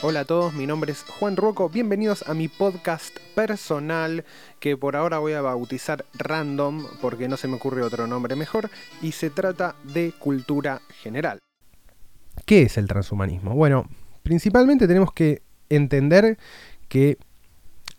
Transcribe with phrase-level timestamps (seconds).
[0.00, 4.24] Hola a todos, mi nombre es Juan Ruoco, bienvenidos a mi podcast personal
[4.60, 8.70] que por ahora voy a bautizar Random porque no se me ocurre otro nombre mejor
[9.02, 11.40] y se trata de cultura general.
[12.46, 13.56] ¿Qué es el transhumanismo?
[13.56, 13.88] Bueno,
[14.22, 16.38] principalmente tenemos que entender
[16.88, 17.18] que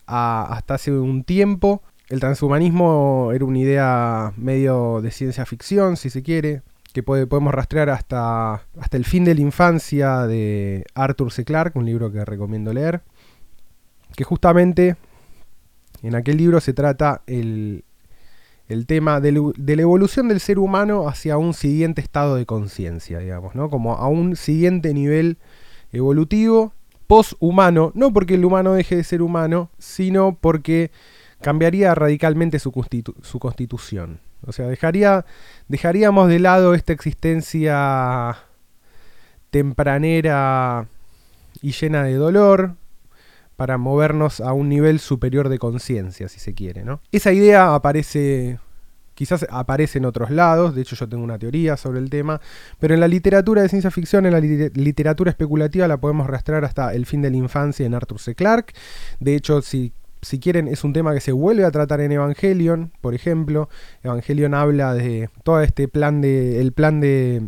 [0.06, 6.24] hasta hace un tiempo el transhumanismo era una idea medio de ciencia ficción, si se
[6.24, 6.62] quiere,
[6.94, 11.46] que podemos rastrear hasta, hasta el fin de la infancia de Arthur C.
[11.46, 13.02] Clarke, un libro que recomiendo leer,
[14.16, 14.98] que justamente
[16.02, 17.84] en aquel libro se trata el,
[18.88, 23.70] tema de, la evolución del ser humano hacia un siguiente estado de conciencia, digamos, ¿no?
[23.70, 25.38] Como a un siguiente nivel
[25.92, 26.74] evolutivo,
[27.08, 30.92] poshumano, no porque el humano deje de ser humano, sino porque
[31.42, 32.72] cambiaría radicalmente su,
[33.22, 34.20] su constitución.
[34.46, 35.26] O sea, dejaría,
[35.68, 38.38] dejaríamos de lado esta existencia
[39.50, 40.88] tempranera
[41.62, 42.76] y llena de dolor
[43.56, 47.02] para movernos a un nivel superior de conciencia, si se quiere, ¿no?
[47.12, 48.58] Esa idea aparece,
[49.16, 52.40] quizás aparece en otros lados, de hecho yo tengo una teoría sobre el tema,
[52.80, 56.94] pero en la literatura de ciencia ficción, en la literatura especulativa la podemos rastrear hasta
[56.94, 58.34] el fin de la infancia en Arthur C.
[58.34, 58.74] Clarke.
[59.20, 62.92] De hecho, si si quieren, es un tema que se vuelve a tratar en Evangelion,
[63.02, 63.70] por ejemplo.
[64.04, 66.60] Evangelion habla de todo este plan de.
[66.60, 67.48] el plan de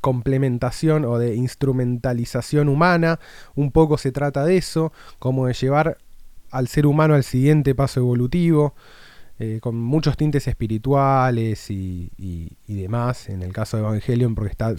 [0.00, 3.20] complementación o de instrumentalización humana.
[3.54, 5.98] Un poco se trata de eso, como de llevar
[6.50, 8.74] al ser humano al siguiente paso evolutivo.
[9.38, 12.10] Eh, con muchos tintes espirituales y,
[12.68, 14.76] demás, en el caso de Evangelion, porque está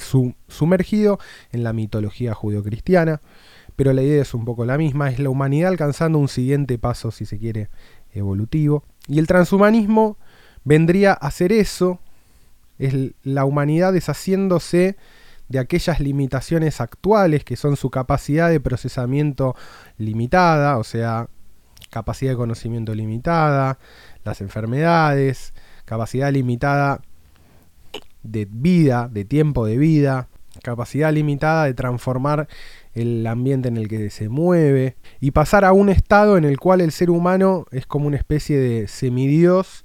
[0.48, 1.20] sumergido
[1.52, 3.20] en la mitología judio-cristiana
[3.76, 7.12] pero la idea es un poco la misma, es la humanidad alcanzando un siguiente paso,
[7.12, 7.70] si se quiere,
[8.12, 8.84] evolutivo.
[9.08, 10.18] Y el transhumanismo
[10.64, 12.00] vendría a hacer eso,
[12.80, 12.94] es
[13.24, 14.98] la humanidad deshaciéndose
[15.50, 19.56] de aquellas limitaciones actuales que son su capacidad de procesamiento
[19.98, 21.28] limitada, o sea,
[21.90, 23.78] capacidad de conocimiento limitada,
[24.24, 25.54] las enfermedades,
[25.86, 27.02] capacidad limitada
[28.24, 30.28] de vida, de tiempo de vida,
[30.64, 32.48] capacidad limitada de transformar
[32.94, 36.82] el ambiente en el que se mueve y pasar a un estado en el cual
[36.82, 39.84] el ser humano es como una especie de semidios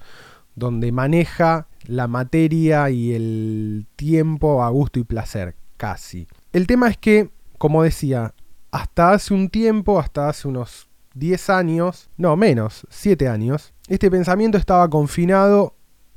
[0.54, 6.26] donde maneja la materia y el tiempo a gusto y placer, casi.
[6.52, 8.34] El tema es que, como decía,
[8.70, 14.58] hasta hace un tiempo, hasta hace unos 10 años, no menos, 7 años, este pensamiento
[14.58, 15.74] estaba confinado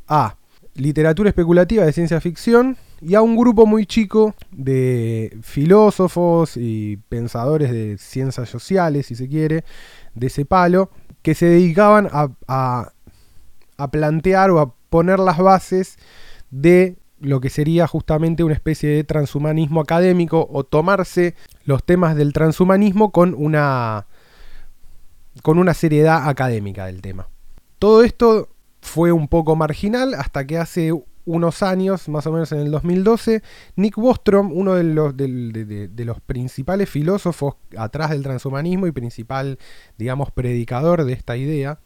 [0.07, 0.35] a
[0.73, 7.71] literatura especulativa de ciencia ficción, y a un grupo muy chico de filósofos y pensadores
[7.71, 9.63] de ciencias sociales, si se quiere,
[10.13, 10.91] de ese palo,
[11.23, 12.93] que se dedicaban a,
[13.91, 15.97] plantear o a poner las bases
[16.51, 21.35] de lo que sería justamente una especie de transhumanismo académico o tomarse
[21.65, 24.07] los temas del transhumanismo con una
[25.41, 27.29] con una seriedad académica del tema.
[27.79, 28.49] Todo esto
[28.81, 30.91] fue un poco marginal hasta que hace
[31.25, 33.41] unos años, más o menos en el 2012,
[33.75, 39.59] Nick Bostrom, uno de los, de, los, principales filósofos atrás del transhumanismo y principal,
[39.97, 41.79] digamos, predicador de esta idea,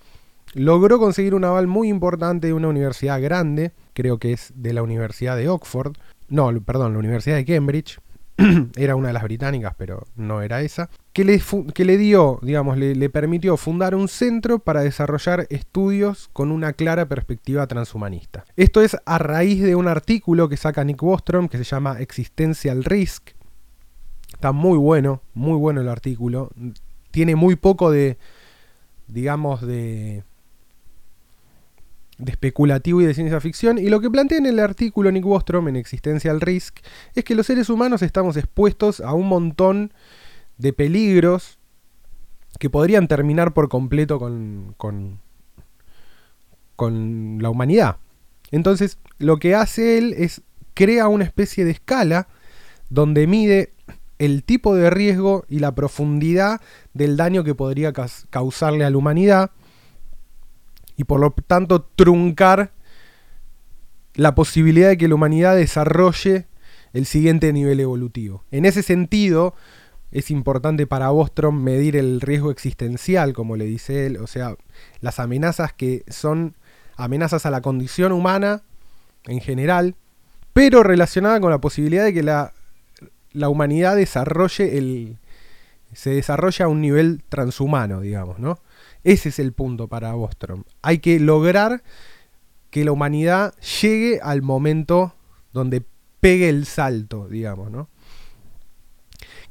[0.54, 4.84] logró conseguir un aval muy importante de una universidad grande, creo que es de la
[4.84, 5.96] Universidad de Oxford,
[6.28, 8.00] no, perdón, la Universidad de Cambridge,
[8.76, 11.42] era una de las británicas, pero no era esa, que le,
[11.74, 17.08] que le dio, digamos, le, permitió fundar un centro para desarrollar estudios con una clara
[17.08, 18.44] perspectiva transhumanista.
[18.58, 22.84] Esto es a raíz de un artículo que saca Nick Bostrom que se llama Existential
[22.84, 23.30] Risk.
[24.34, 26.52] Está muy bueno, muy bueno el artículo.
[27.12, 28.18] Tiene muy poco de,
[29.08, 30.24] digamos, de
[32.18, 35.68] de especulativo y de ciencia ficción, y lo que plantea en el artículo Nick Bostrom
[35.68, 36.78] en Existential Risk
[37.14, 39.92] es que los seres humanos estamos expuestos a un montón
[40.58, 41.60] de peligros
[42.60, 45.20] que podrían terminar por completo con, con,
[46.76, 47.98] con la humanidad.
[48.52, 50.42] Entonces, lo que hace él es
[50.74, 52.28] crea una especie de escala
[52.90, 53.72] donde mide
[54.20, 56.62] el tipo de riesgo y la profundidad
[56.94, 57.92] del daño que podría
[58.30, 59.52] causarle a la humanidad
[60.98, 62.72] y por lo tanto truncar
[64.14, 66.48] la posibilidad de que la humanidad desarrolle
[66.94, 68.44] el siguiente nivel evolutivo.
[68.52, 69.54] En ese sentido,
[70.12, 74.56] es importante para Bostrom medir el riesgo existencial, como le dice él, o sea,
[75.02, 76.56] las amenazas que son
[76.96, 78.62] amenazas a la condición humana
[79.26, 79.96] en general,
[80.54, 82.54] pero relacionada con la posibilidad de que la,
[83.34, 85.18] la humanidad desarrolle el,
[85.94, 88.60] se desarrolle a un nivel transhumano, digamos, ¿no?
[89.06, 90.64] Ese es el punto para Bostrom.
[90.82, 91.84] Hay que lograr
[92.72, 95.14] que la humanidad llegue al momento
[95.54, 95.86] donde
[96.20, 97.88] pegue el salto, digamos, ¿no?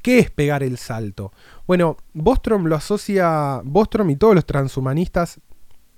[0.02, 1.32] ¿Qué es pegar el salto?
[1.68, 5.40] Bueno, Bostrom lo asocia, Bostrom y todos los transhumanistas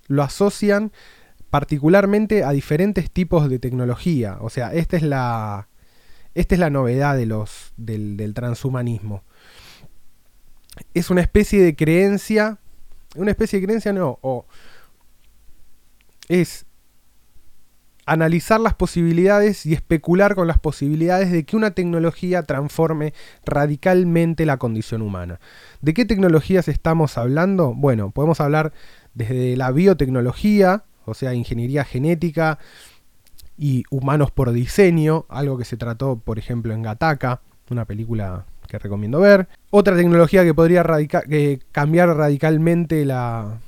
[0.06, 0.92] lo asocian
[1.48, 4.36] particularmente a diferentes tipos de tecnología.
[4.42, 5.68] O sea, esta es la,
[6.34, 9.24] esta es la novedad de los, del, del transhumanismo.
[10.92, 12.58] Es una especie de creencia,
[13.16, 14.46] una especie de creencia no, o
[16.28, 16.66] es
[18.06, 23.12] analizar las posibilidades y especular con las posibilidades de que una tecnología transforme
[23.44, 25.40] radicalmente la condición humana.
[25.82, 27.74] ¿De qué tecnologías estamos hablando?
[27.74, 28.72] Bueno, podemos hablar
[29.14, 32.60] desde la biotecnología, o sea, ingeniería genética
[33.58, 37.40] y humanos por diseño, algo que se trató, por ejemplo, en Gataka,
[37.70, 39.48] una película que recomiendo ver.
[39.70, 40.84] Otra tecnología que podría
[41.72, 43.58] cambiar radicalmente la,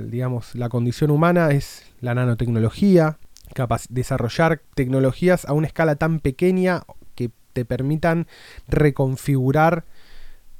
[0.00, 3.18] digamos, la condición humana es la nanotecnología,
[3.54, 6.82] capaz desarrollar tecnologías a una escala tan pequeña
[7.14, 8.26] que te permitan
[8.68, 9.84] reconfigurar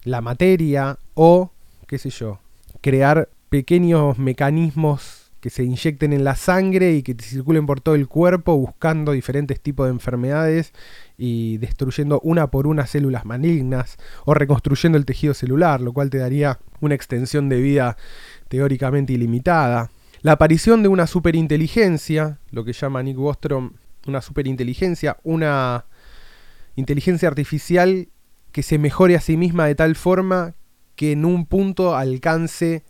[0.04, 1.52] la materia o,
[1.86, 2.38] qué sé yo,
[2.80, 7.96] crear pequeños mecanismos que se inyecten en la sangre y que te circulen por todo
[7.96, 10.72] el cuerpo buscando diferentes tipos de enfermedades
[11.24, 16.18] y destruyendo una por una células malignas o reconstruyendo el tejido celular, lo cual te
[16.18, 17.96] daría una extensión de vida
[18.48, 19.92] teóricamente ilimitada.
[20.22, 23.74] La aparición de una superinteligencia, lo que llama Nick Bostrom
[24.08, 25.84] una superinteligencia, una
[26.74, 28.08] inteligencia artificial
[28.50, 30.56] que se mejore a sí misma de tal forma
[30.96, 32.82] que en un punto alcance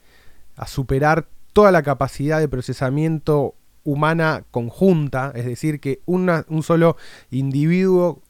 [0.56, 6.96] a superar toda la capacidad de procesamiento humana conjunta, es decir, que un solo
[7.30, 8.21] individuo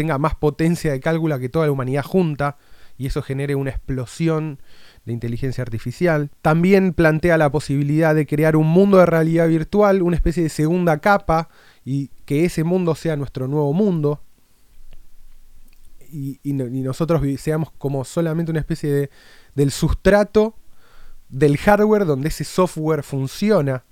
[0.00, 2.56] tenga más potencia de cálculo que toda la humanidad junta
[2.96, 4.62] y eso genere una explosión
[5.04, 6.30] de inteligencia artificial.
[6.40, 11.00] También plantea la posibilidad de crear un mundo de realidad virtual, una especie de segunda
[11.00, 11.50] capa,
[11.84, 14.22] y que ese mundo sea nuestro nuevo mundo.
[16.10, 19.10] Y, nosotros seamos como solamente una especie de,
[19.54, 20.56] del sustrato
[21.28, 23.84] del hardware donde ese software funciona.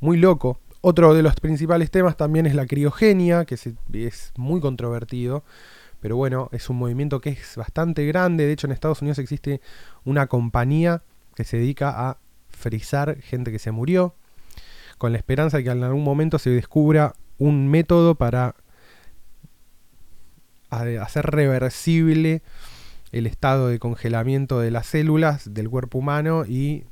[0.00, 0.58] Muy loco.
[0.88, 5.42] Otro de los principales temas también es la criogenia, que es muy controvertido.
[5.98, 8.46] Pero bueno, es un movimiento que es bastante grande.
[8.46, 9.60] De hecho, en Estados Unidos existe
[10.04, 11.02] una compañía
[11.34, 12.18] que se dedica a
[12.50, 14.14] frizar gente que se murió,
[14.96, 18.54] con la esperanza de que en algún momento se descubra un método para
[20.70, 22.42] hacer reversible
[23.10, 26.84] el estado de congelamiento de las células del cuerpo humano y,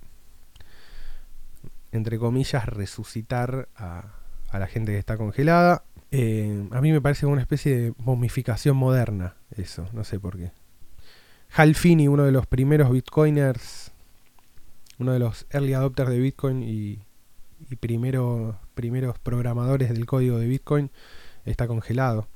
[1.94, 4.12] entre comillas, resucitar a,
[4.52, 5.84] la gente que está congelada.
[6.10, 10.52] Eh, a mí me parece una especie de momificación moderna, eso, no sé por qué.
[11.56, 13.92] Hal Finney, uno de los primeros bitcoiners,
[14.98, 17.00] uno de los early adopters de Bitcoin y,
[17.80, 20.90] primeros programadores del código de Bitcoin,
[21.44, 22.28] está congelado.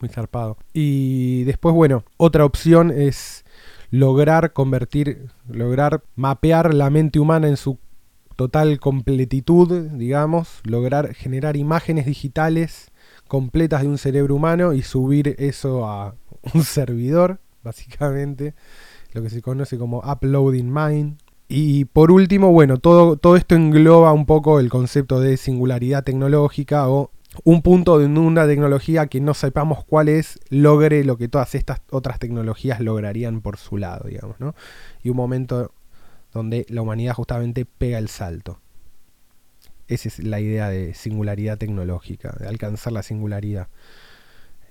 [0.00, 0.56] Muy zarpado.
[0.72, 3.44] Y después, bueno, otra opción es
[3.90, 7.78] lograr convertir, lograr mapear la mente humana en su
[8.36, 12.92] total completitud, digamos, lograr generar imágenes digitales
[13.26, 16.14] completas de un cerebro humano y subir eso a
[16.54, 18.54] un servidor, básicamente,
[19.12, 21.18] lo que se conoce como uploading mind.
[21.48, 26.88] Y por último, bueno, todo, todo esto engloba un poco el concepto de singularidad tecnológica
[26.88, 27.12] o
[27.44, 31.82] un punto de una tecnología que no sepamos cuál es, logre lo que todas estas
[31.90, 34.54] otras tecnologías lograrían por su lado, digamos, ¿no?
[35.02, 35.72] Y un momento
[36.36, 38.60] donde la humanidad justamente pega el salto.
[39.88, 43.68] Esa es la idea de singularidad tecnológica, de alcanzar la singularidad.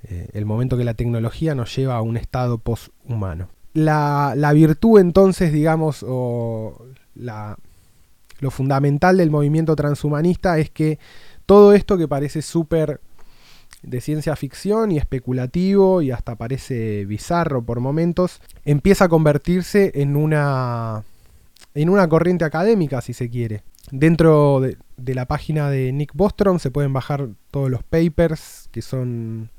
[0.03, 3.49] Eh, el momento que la tecnología nos lleva a un estado poshumano.
[3.73, 7.57] La, la virtud entonces, digamos, o la,
[8.39, 10.99] lo fundamental del movimiento transhumanista es que
[11.45, 12.99] todo esto que parece súper
[13.85, 20.15] de ciencia ficción y especulativo y hasta parece bizarro por momentos, empieza a convertirse en
[20.15, 21.03] una
[21.75, 23.63] en una corriente académica, si se quiere.
[23.91, 29.51] Dentro de, la página de Nick Bostrom se pueden bajar todos los papers, que son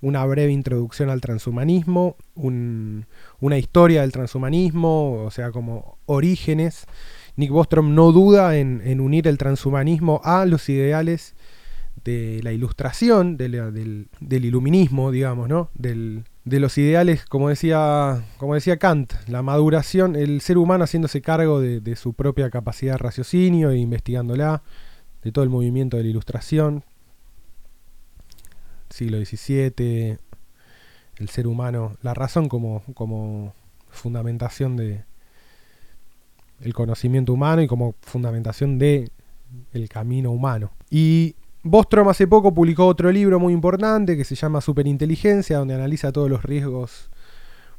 [0.00, 6.86] una breve introducción al transhumanismo, una historia del transhumanismo, o sea, como orígenes.
[7.34, 11.34] Nick Bostrom no duda en, unir el transhumanismo a los ideales
[12.04, 15.70] de la ilustración, del, del, iluminismo, digamos, ¿no?
[15.74, 21.20] Del, de los ideales, como decía, como decía Kant, la maduración, el ser humano haciéndose
[21.20, 24.62] cargo de, su propia capacidad de raciocinio e investigándola,
[25.24, 26.84] de todo el movimiento de la ilustración,
[28.90, 30.18] siglo XVII,
[31.16, 33.52] el ser humano, la razón como, como
[33.90, 35.04] fundamentación de
[36.60, 39.10] el conocimiento humano y como fundamentación de
[39.72, 40.70] el camino humano.
[40.90, 41.34] Y
[41.68, 46.30] Bostrom hace poco publicó otro libro muy importante que se llama Superinteligencia, donde analiza todos
[46.30, 47.10] los riesgos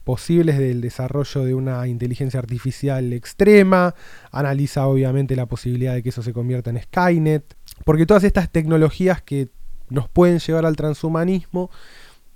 [0.04, 3.96] posibles del desarrollo de una inteligencia artificial extrema,
[4.30, 9.22] analiza obviamente la posibilidad de que eso se convierta en Skynet, porque todas estas tecnologías
[9.22, 9.52] que
[9.90, 11.70] nos pueden llevar al transhumanismo,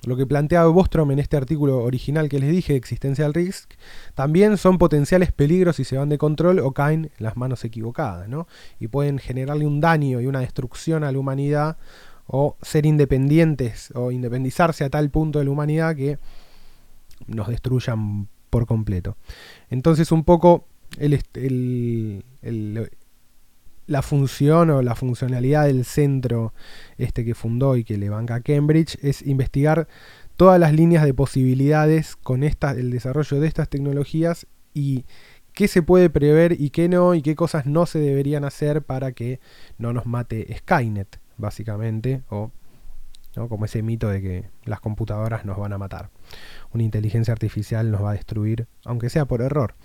[0.06, 3.74] lo que planteaba Bostrom en este artículo original que les dije, Existencial Risk,
[4.16, 8.28] también son potenciales peligros si se van de control o caen en las manos equivocadas,
[8.28, 8.48] ¿no?
[8.80, 11.78] Y pueden generarle un daño y una destrucción a la humanidad
[12.26, 16.18] o ser independientes o independizarse a tal punto de la humanidad que
[17.28, 19.18] nos destruyan por completo.
[19.70, 20.66] Entonces un poco
[23.88, 26.54] la función o la funcionalidad del centro
[26.98, 29.88] este que fundó y que le banca Cambridge es investigar
[30.38, 35.06] todas las líneas de posibilidades con el desarrollo de estas tecnologías y
[35.54, 39.12] qué se puede prever y qué no y qué cosas no se deberían hacer para
[39.12, 39.40] que
[39.78, 42.52] no nos mate Skynet, básicamente, o
[43.34, 46.10] como ese mito de que las computadoras nos van a matar.
[46.74, 49.76] Una inteligencia artificial nos va a destruir, aunque sea por error.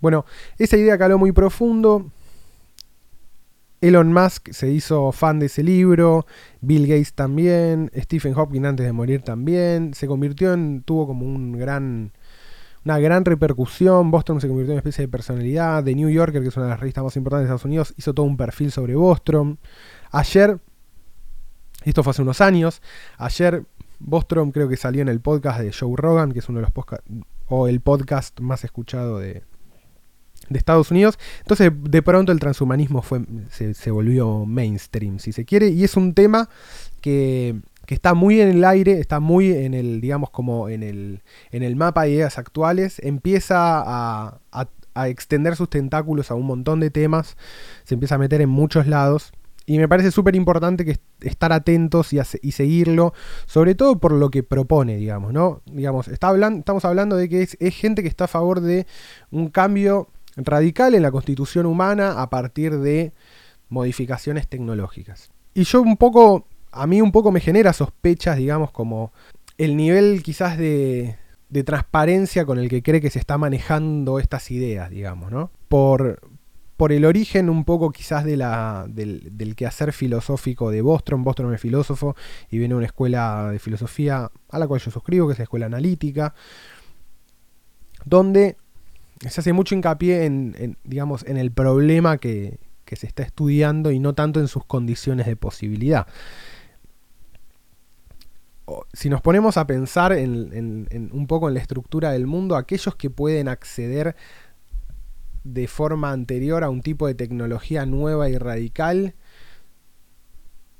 [0.00, 0.24] Bueno,
[0.58, 2.10] esa idea caló muy profundo.
[3.80, 6.26] Elon Musk se hizo fan de ese libro,
[6.60, 11.52] Bill Gates también, Stephen Hawking antes de morir también, se convirtió en, tuvo como un
[11.52, 12.12] gran,
[12.84, 16.48] una gran repercusión, Boston se convirtió en una especie de personalidad, The New Yorker, que
[16.48, 18.94] es una de las revistas más importantes de Estados Unidos, hizo todo un perfil sobre
[18.96, 19.56] Bostrom.
[20.10, 20.58] Ayer
[21.84, 22.82] esto fue hace unos años.
[23.16, 23.64] Ayer
[23.98, 26.70] Bostrom creo que salió en el podcast de Joe Rogan, que es uno de los
[26.70, 27.10] podcasts,
[27.46, 29.42] o el podcast más escuchado de,
[30.48, 31.18] de Estados Unidos.
[31.40, 36.14] Entonces, de pronto el transhumanismo fue, se, volvió mainstream, si se quiere, y es un
[36.14, 36.48] tema
[37.00, 37.56] que,
[37.86, 41.62] que, está muy en el aire, está muy en el, digamos, como en el, en
[41.62, 44.68] el mapa de ideas actuales, empieza a, a,
[45.08, 47.36] extender sus tentáculos a un montón de temas,
[47.84, 49.32] se empieza a meter en muchos lados.
[49.66, 53.14] Y me parece súper importante que estar atentos y, y, seguirlo,
[53.46, 55.62] sobre todo por lo que propone, digamos, ¿no?
[55.66, 58.86] Digamos, está hablando, estamos hablando de que es, gente que está a favor de
[59.30, 63.12] un cambio radical en la constitución humana a partir de
[63.68, 65.30] modificaciones tecnológicas.
[65.54, 69.12] Y yo un poco, a mí un poco me genera sospechas, digamos, como
[69.58, 71.16] el nivel quizás de,
[71.48, 75.50] de transparencia con el que cree que se está manejando estas ideas, digamos, ¿no?
[75.68, 76.20] Por,
[76.80, 81.24] por el origen un poco quizás de la, del, quehacer filosófico de Bostrom.
[81.24, 82.16] Bostrom es filósofo
[82.50, 85.42] y viene de una escuela de filosofía a la cual yo suscribo, que es la
[85.42, 86.34] escuela analítica,
[88.06, 88.56] donde
[89.28, 92.58] se hace mucho hincapié en, digamos, en el problema que,
[92.90, 96.08] se está estudiando y no tanto en sus condiciones de posibilidad.
[98.92, 103.08] Si nos ponemos a pensar en, un poco en la estructura del mundo, aquellos que
[103.08, 104.16] pueden acceder
[105.44, 109.14] de forma anterior a un tipo de tecnología nueva y radical,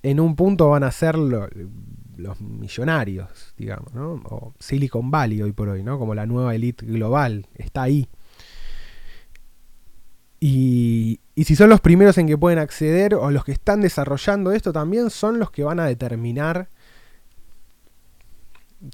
[0.02, 4.20] en un punto van a ser los millonarios, digamos, ¿no?
[4.24, 5.96] O Silicon Valley hoy por hoy, ¿no?
[5.96, 8.08] Como la nueva elite global, está ahí.
[10.40, 14.72] Y, si son los primeros en que pueden acceder o los que están desarrollando esto
[14.72, 16.68] también son los que van a determinar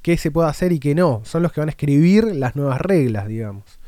[0.03, 1.23] qué se puede hacer y qué no.
[1.25, 3.79] Son los que van a escribir las nuevas reglas, digamos.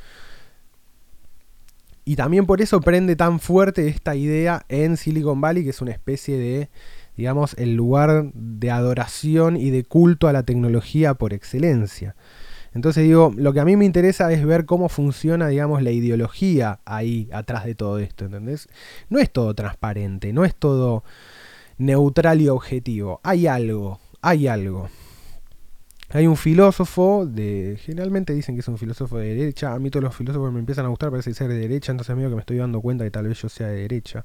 [2.05, 5.91] Y también por eso prende tan fuerte esta idea en Silicon Valley, que es una
[5.91, 6.71] especie de,
[7.17, 12.15] digamos, el lugar de adoración y de culto a la tecnología por excelencia.
[12.79, 16.79] Entonces digo, lo que a mí me interesa es ver cómo funciona, digamos, la ideología
[16.85, 18.69] ahí atrás de todo esto, ¿entendés?
[19.11, 21.03] No es todo transparente, no es todo
[21.77, 23.19] neutral y objetivo.
[23.25, 24.89] Hay algo, hay algo.
[26.11, 27.81] Hay un filósofo de.
[27.83, 29.75] Generalmente dicen que es un filósofo de derecha.
[29.75, 32.29] A mí todos los filósofos me empiezan a gustar, parece ser de derecha, entonces amigo
[32.29, 34.25] que me estoy dando cuenta que tal vez yo sea de derecha.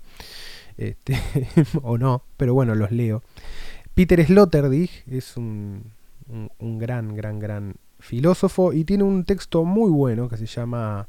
[0.77, 1.17] Este,
[1.81, 3.23] o no, pero bueno, los leo.
[3.95, 5.91] Peter Sloterdijk es un,
[6.59, 11.07] gran, gran, gran filósofo y tiene un texto muy bueno que se llama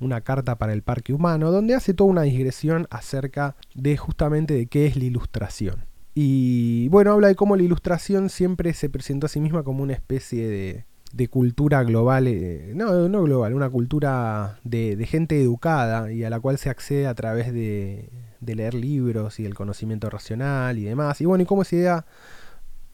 [0.00, 4.66] Una carta para el parque humano, donde hace toda una digresión acerca de justamente de
[4.66, 5.84] qué es la ilustración.
[6.14, 9.94] Y bueno, habla de cómo la ilustración siempre se presentó a sí misma como una
[9.94, 16.12] especie de, de cultura global, eh, no, no global, una cultura de, de, gente educada
[16.12, 18.10] y a la cual se accede a través de,
[18.40, 21.20] de leer libros y del conocimiento racional y demás.
[21.20, 22.06] Y bueno, y cómo esa idea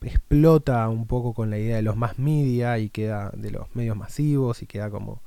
[0.03, 3.97] explota un poco con la idea de los más media y queda de los medios
[3.97, 5.23] masivos y queda como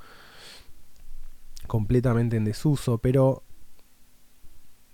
[1.68, 3.44] completamente en desuso, pero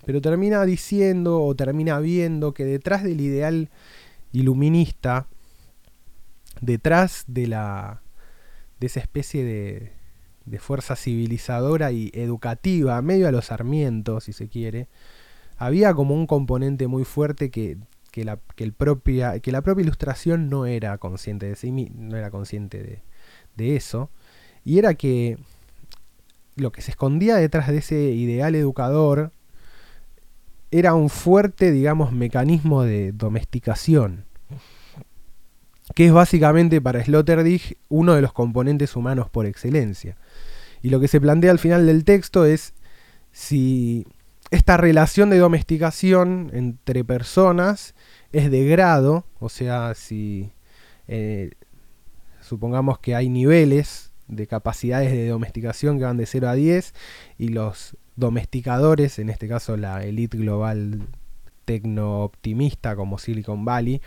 [0.06, 3.70] pero termina diciendo o termina viendo que detrás del ideal
[4.32, 5.28] iluminista,
[6.62, 8.02] detrás de la
[8.80, 9.92] de esa especie de,
[10.46, 14.88] de fuerza civilizadora y educativa, medio a los sarmientos, si se quiere,
[15.58, 17.78] había como un componente muy fuerte que,
[18.26, 22.84] la, el propia, que la propia ilustración no era consciente de sí, no era consciente
[22.84, 23.02] de,
[23.56, 24.10] de eso.
[24.64, 25.38] Y era que
[26.56, 29.32] lo que se escondía detrás de ese ideal educador
[30.72, 34.26] era un fuerte, digamos, mecanismo de domesticación,
[35.96, 40.18] que es básicamente para Sloterdijk uno de los componentes humanos por excelencia.
[40.82, 42.74] Y lo que se plantea al final del texto es
[43.32, 44.06] si
[44.52, 47.96] esta relación de domesticación entre personas
[48.32, 50.52] es de grado, o sea, si
[51.08, 51.52] eh,
[52.42, 56.94] supongamos que hay niveles de capacidades de domesticación que van de 0 a 10
[57.38, 61.08] y los domesticadores, en este caso la elite global
[61.66, 64.02] tecno optimista como Silicon Valley,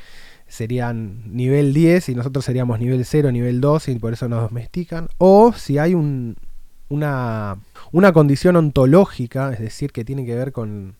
[0.48, 5.08] serían nivel 10 y nosotros seríamos nivel 0, nivel 2 y por eso nos domestican.
[5.18, 6.36] O si hay un,
[6.90, 7.56] una,
[7.92, 10.96] una condición ontológica, es decir, que tiene que ver con,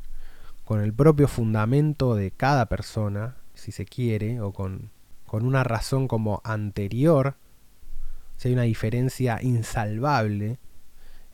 [0.64, 4.90] con el propio fundamento de cada persona, si se quiere, o con,
[5.26, 7.35] con una razón como anterior,
[8.37, 10.59] si hay una diferencia insalvable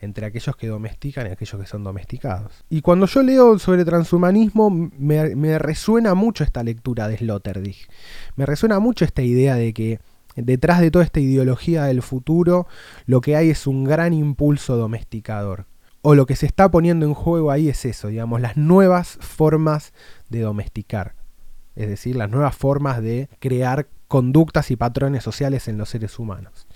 [0.01, 2.65] entre aquellos que domestican y aquellos que son domesticados.
[2.69, 7.89] Y cuando yo leo sobre transhumanismo, me, me resuena mucho esta lectura de Sloterdijk.
[8.37, 10.01] Me resuena mucho esta idea de que
[10.37, 12.67] detrás de toda esta ideología del futuro,
[13.07, 15.67] lo que hay es un gran impulso domesticador.
[16.03, 19.93] O lo que se está poniendo en juego ahí es eso, digamos, las nuevas formas
[20.29, 21.15] de domesticar.
[21.75, 26.67] Es decir, las nuevas formas de crear conductas y patrones sociales en los seres humanos.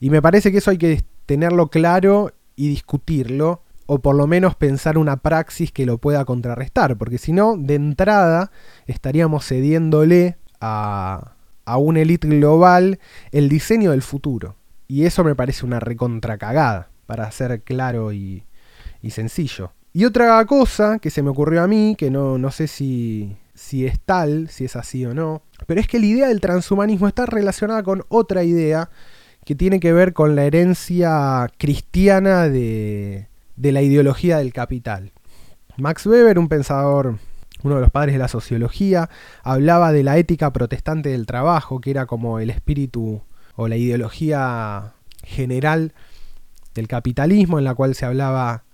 [0.00, 4.54] Y me parece que eso hay que tenerlo claro y discutirlo, o por lo menos
[4.54, 8.50] pensar una praxis que lo pueda contrarrestar, porque si no, de entrada
[8.86, 11.33] estaríamos cediéndole a,
[11.64, 12.98] a una élite global
[13.32, 14.56] el diseño del futuro.
[14.88, 18.44] Y eso me parece una recontracagada, para ser claro y,
[19.02, 19.72] y, sencillo.
[19.92, 23.86] Y otra cosa que se me ocurrió a mí, que no, no sé si, si
[23.86, 27.26] es tal, si es así o no, pero es que la idea del transhumanismo está
[27.26, 28.90] relacionada con otra idea
[29.44, 35.12] que tiene que ver con la herencia cristiana de, de la ideología del capital.
[35.76, 37.18] Max Weber, un pensador
[37.64, 39.10] uno de los padres de la sociología,
[39.42, 43.22] hablaba de la ética protestante del trabajo, que era como el espíritu
[43.56, 45.92] o la ideología general
[46.74, 48.64] del capitalismo, en la cual se hablaba,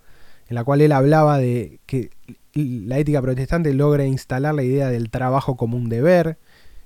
[0.48, 2.11] en la cual él hablaba de que
[2.55, 6.38] la ética protestante logra instalar la idea del trabajo como un deber,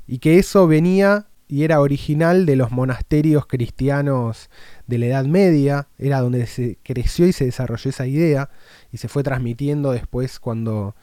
[0.07, 4.51] y que eso venía y era original de los monasterios cristianos
[4.87, 8.51] de la Edad Media, era donde se creció y se desarrolló esa idea,
[8.93, 10.95] y se fue transmitiendo después cuando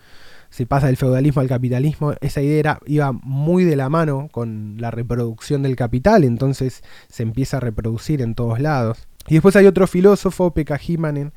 [0.51, 4.91] se pasa del feudalismo al capitalismo, esa idea iba muy de la mano con la
[4.91, 9.07] reproducción del capital, entonces se empieza a reproducir en todos lados.
[9.27, 11.31] Y después hay otro filósofo, Pekka Himanen,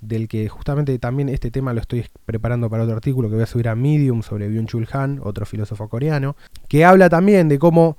[0.00, 3.46] del que justamente también este tema lo estoy preparando para otro artículo que voy a
[3.46, 6.36] subir a Medium sobre Byung-Chul Han, otro filósofo coreano,
[6.68, 7.96] que habla también de cómo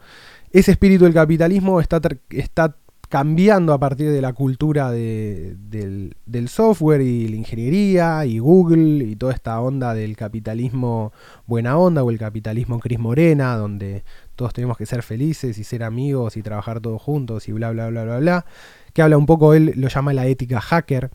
[0.51, 1.99] ese espíritu del capitalismo está,
[2.29, 2.77] está
[3.13, 6.15] cambiando a partir de la cultura del,
[6.47, 11.13] software y la ingeniería y Google y toda esta onda del capitalismo
[11.45, 14.03] buena onda o el capitalismo Cris Morena, donde
[14.35, 17.87] todos tenemos que ser felices y ser amigos y trabajar todos juntos y bla bla
[17.89, 18.45] bla bla bla,
[18.93, 21.11] que habla un poco, él lo llama la ética hacker,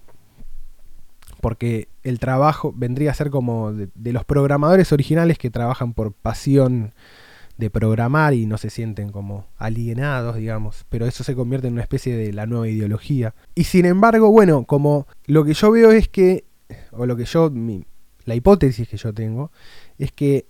[1.40, 6.92] porque el trabajo vendría a ser como de los programadores originales que trabajan por pasión
[7.59, 11.83] de programar y no se sienten como alienados, digamos, pero eso se convierte en una
[11.83, 13.35] especie de la nueva ideología.
[13.55, 16.44] Y sin embargo, bueno, como lo que yo veo es que,
[16.92, 17.53] o lo que yo,
[18.25, 19.51] la hipótesis que yo tengo,
[19.99, 20.47] es que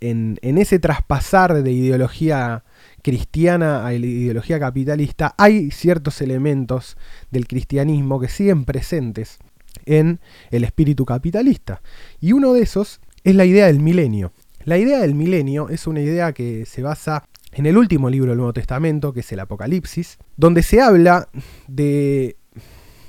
[0.00, 2.62] en, en ese traspasar de ideología
[3.02, 6.96] cristiana a la ideología capitalista hay ciertos elementos
[7.32, 9.38] del cristianismo que siguen presentes
[9.86, 10.20] en
[10.52, 11.82] el espíritu capitalista.
[12.20, 14.32] Y uno de esos es la idea del milenio.
[14.68, 18.36] La idea del milenio es una idea que se basa en el último libro del
[18.36, 21.30] Nuevo Testamento, que es el Apocalipsis, donde se habla
[21.66, 22.36] de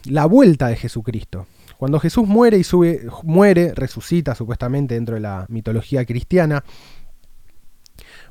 [0.05, 1.47] la vuelta de Jesucristo.
[1.77, 6.63] Cuando Jesús muere y sube, muere, resucita supuestamente dentro de la mitología cristiana,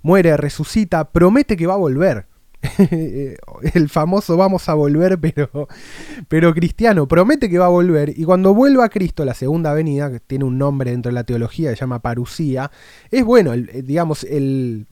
[0.01, 2.28] muere, resucita, promete que va a volver.
[3.75, 5.69] el famoso vamos a volver, pero,
[6.29, 10.11] pero cristiano, promete que va a volver y cuando vuelva a Cristo, la segunda venida,
[10.11, 12.71] que tiene un nombre dentro de la teología, se llama parusía,
[13.11, 14.87] es bueno, digamos, el,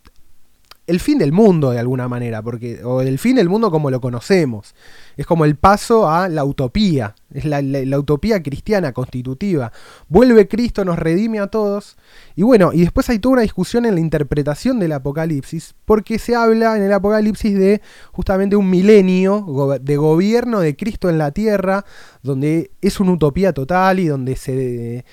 [0.86, 4.00] el fin del mundo de alguna manera, porque, o el fin del mundo como lo
[4.00, 4.74] conocemos.
[5.16, 7.60] Es como el paso a la utopía, es la,
[7.98, 9.72] utopía cristiana constitutiva.
[10.08, 11.96] Vuelve Cristo, nos redime a todos.
[12.36, 16.36] Y bueno, y después hay toda una discusión en la interpretación del Apocalipsis, porque se
[16.36, 17.80] habla en el Apocalipsis de
[18.12, 21.84] justamente un milenio de gobierno de Cristo en la tierra,
[22.22, 25.04] donde es una utopía total y donde se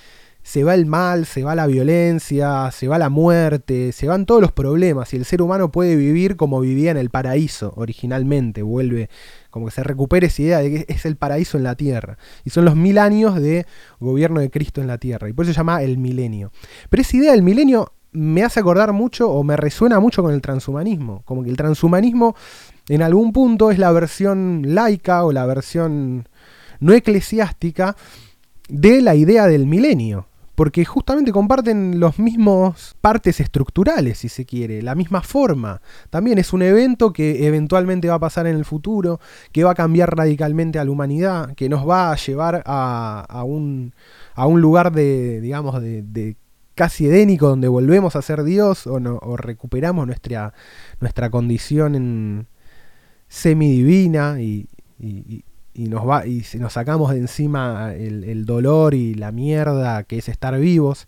[0.44, 4.42] se va el mal, se va la violencia, se va la muerte, se van todos
[4.42, 9.10] los problemas y el ser humano puede vivir como vivía en el paraíso originalmente, vuelve
[9.50, 12.18] como que se recupere esa idea de que es el paraíso en la tierra.
[12.44, 13.66] Y son los mil años de
[14.00, 15.30] gobierno de Cristo en la tierra.
[15.30, 16.52] Y por eso se llama el milenio.
[16.90, 20.42] Pero esa idea del milenio me hace acordar mucho o me resuena mucho con el
[20.42, 21.22] transhumanismo.
[21.26, 22.36] Como que el transhumanismo
[22.90, 26.28] en algún punto es la versión laica o la versión
[26.80, 27.96] no eclesiástica
[28.70, 34.82] de la idea del milenio porque justamente comparten los mismos partes estructurales, si se quiere,
[34.82, 35.82] la misma forma.
[36.10, 39.20] También es un evento que eventualmente va a pasar en el futuro,
[39.52, 43.94] que va a cambiar radicalmente a la humanidad, que nos va a llevar a, un,
[44.36, 46.38] a un, lugar de, digamos, de,
[46.76, 50.54] casi edénico, donde volvemos a ser Dios o, no, o recuperamos nuestra,
[51.00, 52.48] nuestra condición en
[53.28, 54.68] semidivina y,
[55.00, 60.18] y y nos va y nos sacamos de encima el, dolor y la mierda que
[60.18, 61.08] es estar vivos.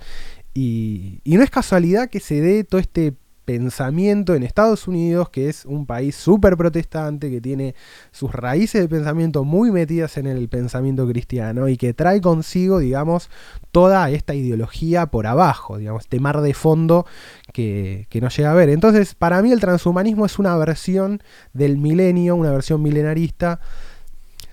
[0.54, 3.13] Y, y, no es casualidad que se dé todo este
[3.45, 7.75] pensamiento en Estados Unidos que es un país súper protestante que tiene
[8.12, 13.30] sus raíces de pensamiento muy metidas en el pensamiento cristiano y que trae consigo digamos
[13.71, 17.06] toda esta ideología por abajo digamos este mar de fondo
[17.54, 18.69] que, que no llega a ver.
[18.69, 21.21] Entonces para mí el transhumanismo es una versión
[21.54, 23.60] del milenio una versión milenarista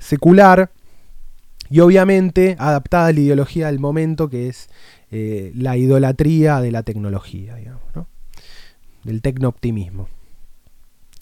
[0.02, 0.70] secular
[1.70, 4.68] y obviamente adaptada a la ideología del momento que es
[5.10, 8.06] eh, la idolatría de la tecnología, digamos, ¿no?
[9.04, 10.08] del tecnooptimismo.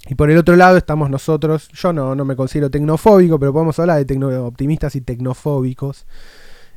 [0.08, 3.78] Y por el otro lado estamos nosotros, yo no, no me considero tecnofóbico, pero podemos
[3.78, 6.06] hablar de tecnooptimistas y tecnofóbicos.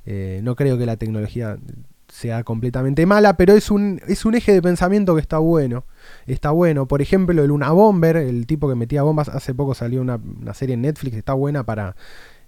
[0.05, 1.57] Eh, no creo que la tecnología
[2.09, 5.85] sea completamente mala, pero es un, es un eje de pensamiento que está bueno.
[6.25, 6.87] Está bueno.
[6.87, 10.19] Por ejemplo, el Luna Bomber, el tipo que metía bombas, hace poco salió una,
[10.53, 11.95] serie en Netflix, está buena para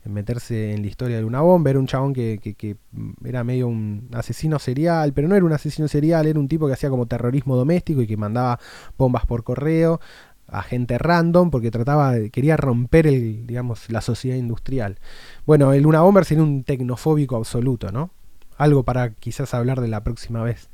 [0.06, 2.78] meterse en la historia de Luna Bomber, un chabón que, que,
[3.24, 6.74] era medio un asesino serial, pero no era un asesino serial, era un tipo que
[6.74, 8.60] hacía como terrorismo doméstico y que mandaba
[8.98, 10.00] bombas por correo
[10.48, 15.00] a gente random porque trataba quería romper el digamos la sociedad industrial.
[15.48, 18.12] Bueno, el Luna Bomber sería un tecnofóbico absoluto, ¿no?
[18.58, 20.70] algo para quizás hablar de la próxima vez,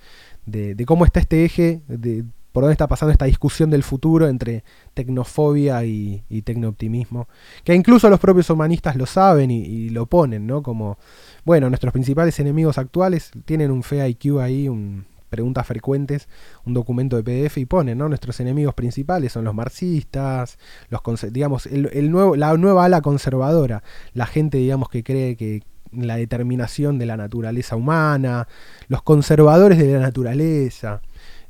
[0.45, 4.63] de, cómo está este eje, de por dónde está pasando esta discusión del futuro entre
[4.93, 7.27] tecnofobia y, y tecnooptimismo,
[7.63, 10.61] que incluso los propios humanistas lo saben y, lo ponen, ¿no?
[10.63, 10.97] Como,
[11.43, 16.27] bueno, nuestros principales enemigos actuales tienen un FAIQ ahí, un preguntas frecuentes,
[16.65, 18.09] un documento de PDF y ponen, ¿no?
[18.09, 20.59] Nuestros enemigos principales son los marxistas,
[20.89, 23.81] los digamos, el nuevo, la nueva ala conservadora,
[24.13, 28.47] la gente, digamos, que cree que, la determinación de la naturaleza humana,
[28.87, 31.01] los conservadores de la naturaleza.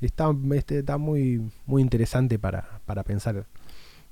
[0.01, 3.45] Está, este, está muy, muy interesante para, para, pensar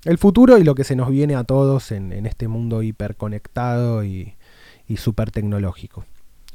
[0.05, 4.35] el futuro y lo que se nos viene a todos en, este mundo hiperconectado y,
[4.87, 6.05] y súper tecnológico.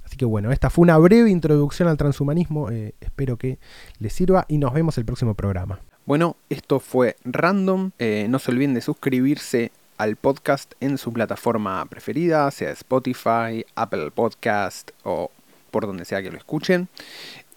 [0.05, 3.59] Así que bueno, esta fue una breve introducción al transhumanismo, eh, espero que
[3.99, 5.81] les sirva y nos vemos el próximo programa.
[6.07, 11.85] Bueno, esto fue random, eh, no se olviden de suscribirse al podcast en su plataforma
[11.87, 15.31] preferida, sea Spotify, Apple Podcast o
[15.71, 16.89] por donde sea que lo escuchen.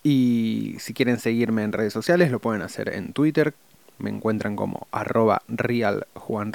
[0.04, 3.54] Y si quieren seguirme en redes sociales, lo pueden hacer en Twitter.
[4.00, 6.54] Me encuentran como arroba real Juan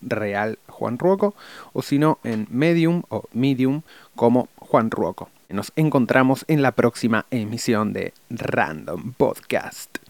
[0.00, 1.34] real Juan Ruoco,
[1.72, 3.82] o si no en Medium o Medium
[4.14, 5.28] como Juan Ruoco.
[5.48, 10.05] Nos encontramos en la próxima emisión de Random Podcast.